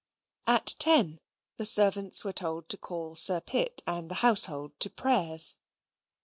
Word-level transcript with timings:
At 0.47 0.73
ten 0.79 1.19
the 1.57 1.65
servants 1.67 2.23
were 2.25 2.33
told 2.33 2.69
to 2.69 2.77
call 2.79 3.13
Sir 3.13 3.39
Pitt 3.39 3.83
and 3.85 4.09
the 4.09 4.15
household 4.25 4.71
to 4.79 4.89
prayers. 4.89 5.57